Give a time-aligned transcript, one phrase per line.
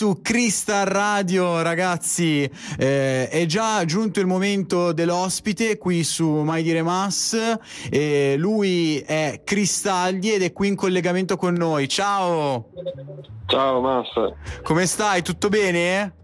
[0.00, 2.50] su Crystal Radio, ragazzi.
[2.78, 7.36] Eh, è già giunto il momento dell'ospite qui su Mai Dire Mass.
[7.90, 11.86] Eh, lui è Cristaldi ed è qui in collegamento con noi.
[11.86, 12.70] Ciao.
[13.44, 14.08] Ciao Mass.
[14.62, 15.20] Come stai?
[15.20, 16.14] Tutto bene?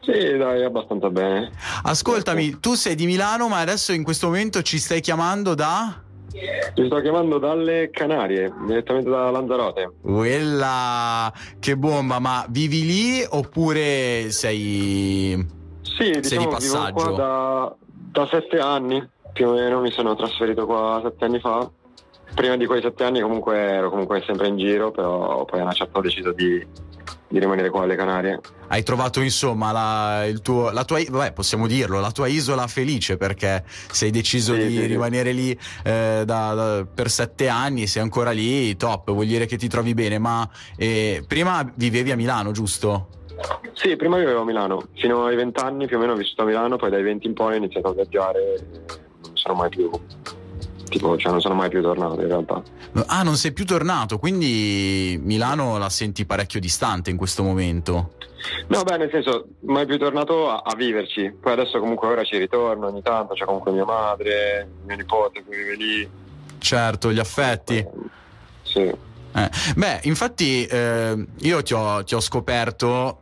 [0.00, 1.52] Sì, dai, abbastanza bene.
[1.84, 6.02] Ascoltami, tu sei di Milano, ma adesso in questo momento ci stai chiamando da?
[6.30, 9.92] Ti sto chiamando dalle Canarie, direttamente da Lanzarote.
[10.00, 15.46] Quella che bomba, ma vivi lì oppure sei
[15.82, 16.84] Sì, sei diciamo di passaggio?
[16.86, 17.76] vivo qua da,
[18.12, 21.68] da sette anni, più o meno mi sono trasferito qua sette anni fa.
[22.32, 25.72] Prima di quei sette anni comunque ero comunque sempre in giro, però poi a una
[25.72, 26.64] certa ho deciso di,
[27.30, 28.40] di rimanere qua alle Canarie.
[28.66, 33.16] Hai trovato insomma la, il tuo, la tua, vabbè, possiamo dirlo, la tua isola felice
[33.16, 34.86] perché sei deciso Sì, di sì, sì.
[34.86, 35.50] rimanere lì
[35.84, 39.94] eh, da- da- per sette anni, sei ancora lì, top, vuol dire che ti trovi
[39.94, 43.08] bene, ma eh, prima vivevi a Milano, giusto?
[43.74, 46.76] Sì, prima vivevo a Milano, fino ai vent'anni più o meno ho vissuto a Milano,
[46.76, 48.62] poi dai 20 in poi ho iniziato a viaggiare e
[49.22, 49.88] non sono mai più,
[50.90, 52.62] tipo, cioè non sono mai più tornato in realtà.
[53.06, 58.14] Ah, non sei più tornato, quindi Milano la senti parecchio distante in questo momento.
[58.68, 61.32] No, beh, nel senso, mai più tornato a, a viverci.
[61.40, 65.56] Poi adesso comunque ora ci ritorno ogni tanto, c'è comunque mia madre, mio nipote che
[65.56, 66.10] vive lì.
[66.58, 67.86] Certo, gli affetti.
[68.62, 68.80] Sì.
[69.32, 73.19] Eh, Beh, infatti eh, io ti ho, ti ho scoperto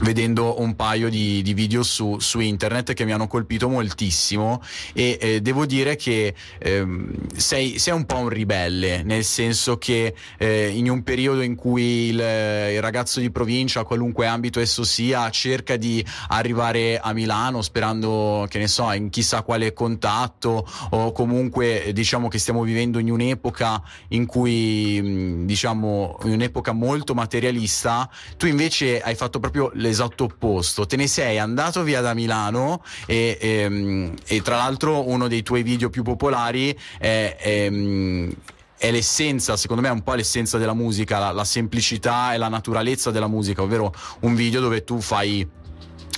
[0.00, 4.62] vedendo un paio di, di video su, su internet che mi hanno colpito moltissimo
[4.92, 10.14] e eh, devo dire che ehm, sei, sei un po' un ribelle, nel senso che
[10.38, 15.28] eh, in un periodo in cui il, il ragazzo di provincia, qualunque ambito esso sia,
[15.30, 21.84] cerca di arrivare a Milano sperando, che ne so, in chissà quale contatto o comunque
[21.84, 28.08] eh, diciamo che stiamo vivendo in un'epoca in cui mh, diciamo in un'epoca molto materialista
[28.36, 30.86] tu invece hai fatto proprio l'esatto opposto.
[30.86, 35.62] Te ne sei andato via da Milano e, ehm, e tra l'altro uno dei tuoi
[35.62, 38.32] video più popolari è, ehm,
[38.78, 42.48] è l'essenza, secondo me è un po' l'essenza della musica, la, la semplicità e la
[42.48, 45.46] naturalezza della musica, ovvero un video dove tu fai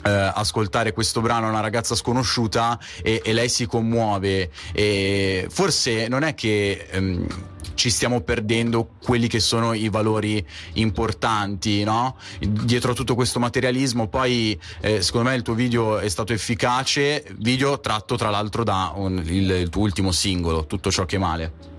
[0.04, 6.08] eh, ascoltare questo brano a una ragazza sconosciuta e, e lei si commuove e forse
[6.08, 7.26] non è che ehm,
[7.74, 10.44] ci stiamo perdendo quelli che sono i valori
[10.74, 12.16] importanti no?
[12.38, 17.24] dietro a tutto questo materialismo poi eh, secondo me il tuo video è stato efficace
[17.38, 21.72] video tratto tra l'altro da un- il, il tuo ultimo singolo Tutto ciò che male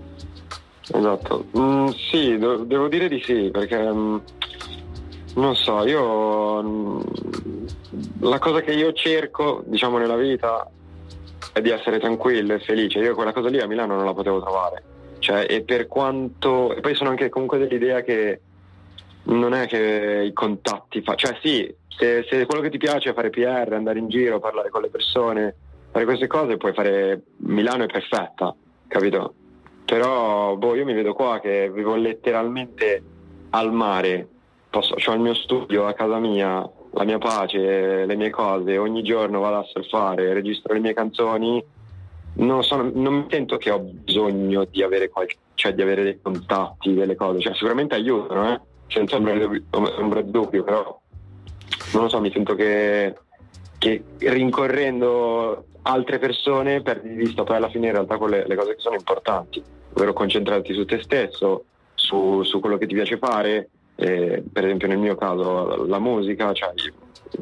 [0.88, 1.46] Esatto.
[1.57, 4.18] Mm, sì, do- devo dire di sì, perché mm,
[5.35, 7.00] non so, io mm,
[8.22, 10.69] la cosa che io cerco, diciamo, nella vita
[11.53, 13.00] è di essere tranquillo e felice.
[13.00, 14.84] Io quella cosa lì a Milano non la potevo trovare.
[15.19, 16.74] Cioè, e per quanto.
[16.74, 18.41] E poi sono anche comunque dell'idea che
[19.24, 21.16] non è che i contatti fa.
[21.16, 24.69] Cioè, sì, se, se quello che ti piace è fare PR, andare in giro, parlare
[24.69, 25.56] con le persone,
[25.91, 27.24] fare queste cose, puoi fare.
[27.38, 28.56] Milano è perfetta,
[28.88, 29.34] capito?
[29.85, 33.03] Però boh, io mi vedo qua che vivo letteralmente
[33.51, 34.28] al mare,
[34.75, 39.03] Posso, ho il mio studio a casa mia, la mia pace, le mie cose, ogni
[39.03, 41.63] giorno vado a surfare, registro le mie canzoni,
[42.34, 46.19] non, sono- non mi sento che ho bisogno di avere, qualche, cioè di avere dei
[46.22, 48.59] contatti, delle cose, cioè sicuramente aiutano, eh?
[48.88, 51.00] senza ombra di dubbio- però
[51.94, 53.16] non lo so, mi sento che,
[53.78, 58.75] che rincorrendo altre persone perdi di vista poi alla fine in realtà quelle le cose
[58.75, 59.63] che sono importanti,
[59.94, 61.63] ovvero concentrarti su te stesso,
[61.94, 66.53] su, su quello che ti piace fare, eh, per esempio nel mio caso la musica,
[66.53, 66.73] cioè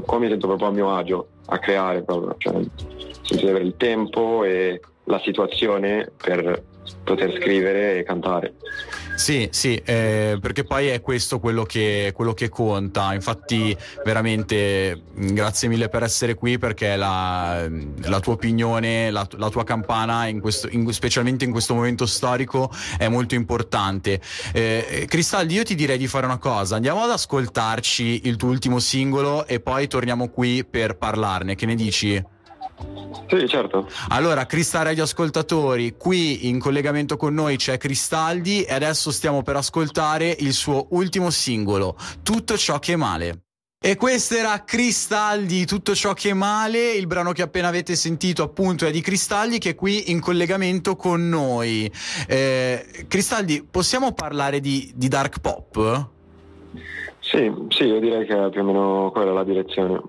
[0.06, 2.62] qua mi sento proprio a mio agio a creare proprio, cioè
[3.30, 6.64] di avere il tempo e la situazione per
[7.04, 8.54] poter scrivere e cantare.
[9.16, 13.14] Sì, sì, eh, perché poi è questo quello che, quello che conta.
[13.14, 17.70] Infatti, veramente mh, grazie mille per essere qui perché la,
[18.02, 22.72] la tua opinione, la, la tua campana, in questo- in- specialmente in questo momento storico,
[22.98, 24.20] è molto importante.
[24.52, 28.80] Eh, Cristaldi, io ti direi di fare una cosa: andiamo ad ascoltarci il tuo ultimo
[28.80, 31.56] singolo e poi torniamo qui per parlarne.
[31.56, 32.22] Che ne dici?
[33.28, 33.88] Sì, certo.
[34.10, 39.56] Allora, Crystal Radio Ascoltatori, qui in collegamento con noi c'è Cristaldi e adesso stiamo per
[39.56, 43.44] ascoltare il suo ultimo singolo, Tutto ciò che è male.
[43.86, 48.44] E questo era Cristaldi, Tutto ciò che è male, il brano che appena avete sentito
[48.44, 51.92] appunto è di Cristaldi che è qui in collegamento con noi.
[52.28, 56.08] Eh, Cristaldi, possiamo parlare di, di dark pop?
[57.20, 60.02] Sì, sì, io direi che è più o meno quella la direzione.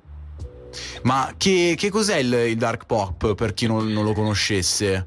[1.05, 5.06] Ma che, che cos'è il, il dark pop per chi non- non lo conoscesse?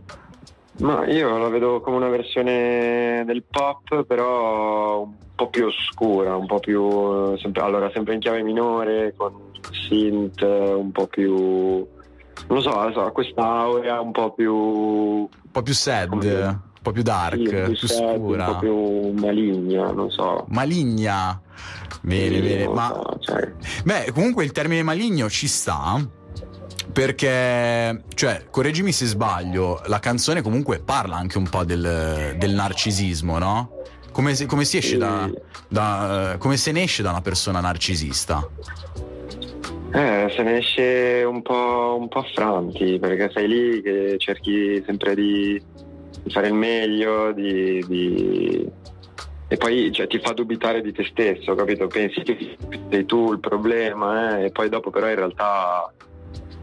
[0.79, 5.07] Ma io la vedo come una versione del pop, però
[5.37, 9.33] po' più oscura, un po' più sempre, allora sempre in chiave minore, con
[9.87, 11.85] synth, un po' più
[12.47, 16.11] non lo so, ha questa aurea un po' più un po' più sad.
[16.11, 18.47] un po' più dark, sì, più, più sad, scura.
[18.47, 20.45] Un po' più maligna, non so.
[20.49, 21.39] Maligna?
[22.01, 22.67] Bene, bene.
[22.67, 22.87] Ma...
[22.93, 23.51] So, cioè...
[23.83, 26.05] Beh, comunque il termine maligno ci sta
[26.91, 33.37] perché, cioè, correggimi se sbaglio, la canzone comunque parla anche un po' del, del narcisismo,
[33.37, 33.71] no?
[34.11, 34.97] Come, se, come si esce sì.
[34.97, 35.29] da,
[35.67, 38.49] da, come se ne esce da una persona narcisista?
[39.93, 45.13] Eh, se ne esce un po', un po' affranti, perché sei lì che cerchi sempre
[45.13, 45.61] di,
[46.23, 48.69] di fare il meglio, di, di...
[49.49, 51.87] e poi cioè, ti fa dubitare di te stesso, capito?
[51.87, 52.57] Pensi che
[52.89, 54.45] sei tu il problema, eh?
[54.45, 55.91] e poi dopo però in realtà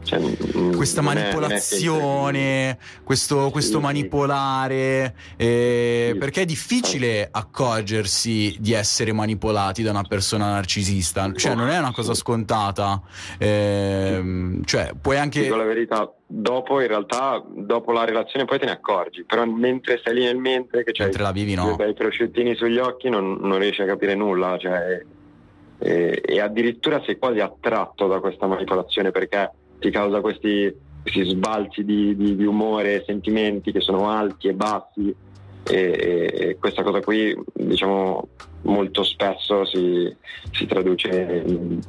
[0.05, 6.19] cioè, mm, questa manipolazione, è, questo, questo sì, manipolare, eh, sì.
[6.19, 11.93] perché è difficile accorgersi di essere manipolati da una persona narcisista, cioè non è una
[11.93, 13.01] cosa scontata,
[13.39, 15.43] eh, cioè puoi anche...
[15.43, 19.99] Dico la verità, dopo in realtà, dopo la relazione poi te ne accorgi, però mentre
[19.99, 21.77] stai lì nel mentre che c'hai mentre la vivi, no?
[21.77, 25.03] dei prosciuttini sugli occhi non, non riesci a capire nulla, cioè,
[25.79, 29.51] e, e addirittura sei quasi attratto da questa manipolazione perché
[29.85, 35.15] ti causa questi, questi sbalzi di, di, di, umore sentimenti che sono alti e bassi.
[35.67, 38.29] E, e questa cosa qui diciamo
[38.63, 40.15] molto spesso si,
[40.53, 41.81] si traduce in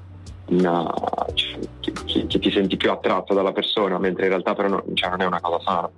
[0.47, 0.91] una,
[1.33, 5.21] che, che, ti senti più attratto dalla persona, mentre in realtà però non, cioè, non
[5.21, 5.89] è una cosa sana.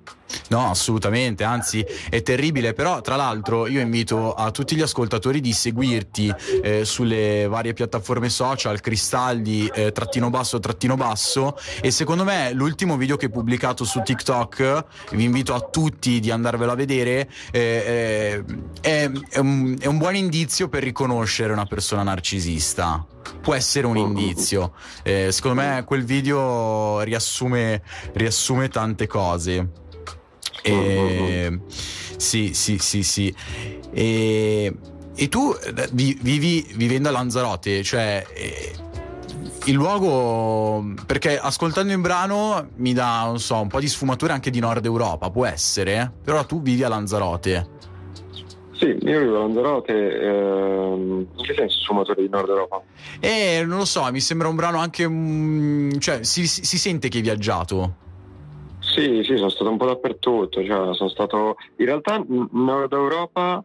[0.50, 5.52] No, assolutamente, anzi è terribile, però tra l'altro io invito a tutti gli ascoltatori di
[5.52, 12.52] seguirti eh, sulle varie piattaforme social, Cristaldi, eh, trattino basso, trattino basso e secondo me
[12.54, 17.30] l'ultimo video che hai pubblicato su TikTok, vi invito a tutti di andarvelo a vedere,
[17.52, 18.44] eh, eh
[18.82, 23.06] è, è, un, è un buon indizio per riconoscere una persona narcisista
[23.48, 24.74] può essere un indizio.
[25.04, 29.70] Eh, secondo me quel video riassume, riassume tante cose.
[30.62, 31.58] E,
[32.18, 33.34] sì, sì, sì, sì.
[33.90, 34.76] E,
[35.16, 38.76] e tu eh, vivi vivendo a Lanzarote, cioè eh,
[39.64, 44.50] il luogo perché ascoltando il brano mi dà non so un po' di sfumature anche
[44.50, 47.68] di Nord Europa può essere però tu vivi a Lanzarote
[48.78, 52.82] sì, io vivo a Lanzarote, ehm, in che senso sfumatore di Nord Europa?
[53.20, 57.18] Eh, non lo so, mi sembra un brano anche, mm, cioè si, si, sente che
[57.18, 58.06] hai viaggiato.
[58.80, 63.64] Sì, sì, sono stato un po' dappertutto, cioè sono stato, in realtà Nord Europa,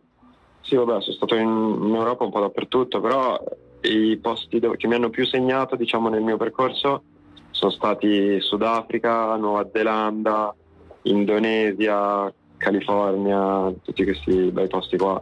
[0.63, 1.49] sì vabbè, sono stato in,
[1.83, 3.39] in Europa un po' dappertutto, però
[3.83, 7.03] i posti dove, che mi hanno più segnato, diciamo, nel mio percorso
[7.51, 10.55] sono stati Sudafrica, Nuova Zelanda,
[11.03, 12.33] Indonesia,
[12.63, 15.21] California, tutti questi bei posti qua.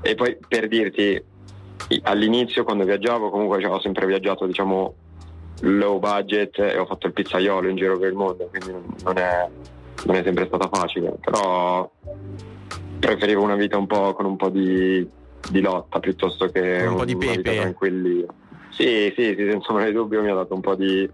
[0.00, 1.20] E poi per dirti,
[2.02, 4.94] all'inizio quando viaggiavo comunque cioè, ho sempre viaggiato diciamo
[5.62, 8.72] low budget e ho fatto il pizzaiolo in giro per il mondo, quindi
[9.02, 9.48] non è,
[10.04, 11.90] non è sempre stata facile, però
[13.00, 15.06] preferivo una vita un po' con un po' di,
[15.50, 17.56] di lotta piuttosto che un, un po' di pepe.
[17.56, 18.24] tranquilli.
[18.70, 21.10] Sì, sì, sì, senza mai dubbio mi ha dato un po' di,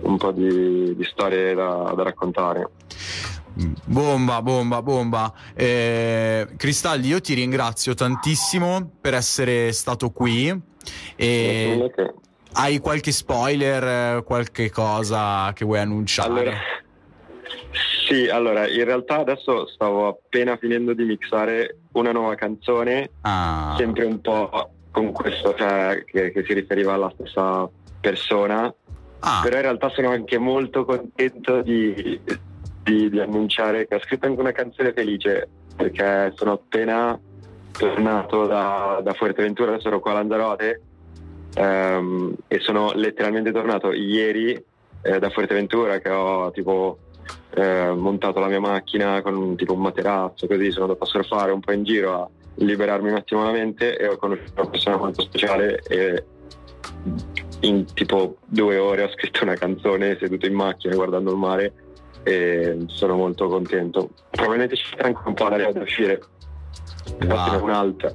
[0.00, 2.70] un po di, di storie da, da raccontare.
[3.84, 5.32] Bomba, bomba, bomba.
[5.54, 10.54] Eh, Cristalli, io ti ringrazio tantissimo per essere stato qui.
[11.16, 11.90] E
[12.52, 16.28] hai qualche spoiler, qualche cosa che vuoi annunciare?
[16.28, 16.56] Allora,
[18.06, 23.74] sì, allora, in realtà adesso stavo appena finendo di mixare una nuova canzone, ah.
[23.78, 27.68] sempre un po' con questo, cioè, che, che si riferiva alla stessa
[28.00, 28.72] persona.
[29.20, 29.40] Ah.
[29.42, 32.20] Però in realtà sono anche molto contento di,
[32.86, 37.18] di, di, annunciare che ho scritto anche una canzone felice perché sono appena
[37.76, 40.80] tornato da, da Fuerteventura, ero qua a Lanzarote
[41.56, 44.52] um, e sono letteralmente tornato ieri
[45.02, 46.98] eh, da Fuerteventura che ho tipo
[47.54, 51.60] eh, montato la mia macchina con tipo un materasso così sono andato a surfare un
[51.60, 55.22] po' in giro a liberarmi un attimo la mente e ho conosciuto una persona molto
[55.22, 56.24] speciale e
[57.60, 61.72] in tipo due ore ho scritto una canzone seduto in macchina guardando il mare
[62.26, 64.10] e sono molto contento.
[64.30, 66.20] Probabilmente ci sarà anche un po' l'aria da uscire,
[67.20, 67.62] wow.
[67.62, 68.12] un'altra.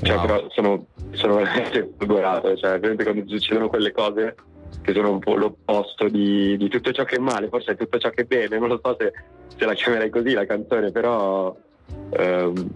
[0.00, 0.26] Cioè, wow.
[0.26, 4.34] però sono, sono veramente folgorato, cioè, veramente quando succedono quelle cose
[4.80, 7.98] che sono un po' l'opposto di, di, tutto ciò che è male, forse è tutto
[7.98, 9.12] ciò che è bene, non lo so se,
[9.54, 11.54] se la chiamerei così la canzone, però
[12.12, 12.70] ehm,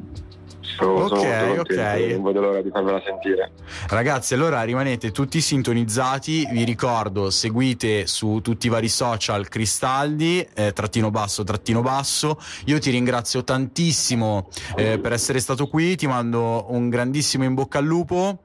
[0.76, 1.66] Sono, Ok, sono molto ok.
[1.66, 3.50] contento, Non vedo l'ora di farvela sentire.
[3.88, 6.46] Ragazzi, allora rimanete tutti sintonizzati.
[6.50, 12.38] Vi ricordo, seguite su tutti i vari social Cristaldi, eh, trattino basso, trattino basso.
[12.66, 15.96] Io ti ringrazio tantissimo eh, per essere stato qui.
[15.96, 18.38] Ti mando un grandissimo in bocca al lupo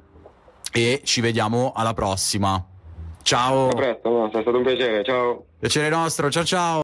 [0.71, 2.65] e ci vediamo alla prossima.
[3.21, 4.25] Ciao, A presto, no?
[4.25, 5.45] è stato un piacere, ciao.
[5.59, 6.29] piacere nostro.
[6.29, 6.71] Ciao, ciao.